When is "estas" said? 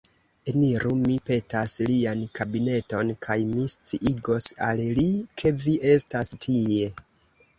5.93-6.33